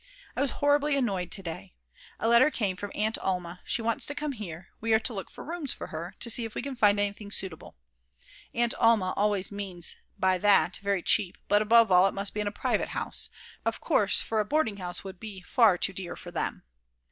[0.35, 1.75] I was horribly annoyed to day.
[2.19, 5.29] A letter came from Aunt Alma, she wants to come here, we are to look
[5.29, 7.75] for rooms for her, to see if we can find anything suitable,
[8.55, 12.47] Aunt Alma always means by that very cheap, but above all it must be in
[12.47, 13.29] a private house;
[13.63, 16.63] of course, for a boarding house would be far too dear for them.